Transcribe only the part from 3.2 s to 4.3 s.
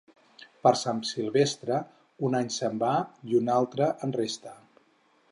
i un altre en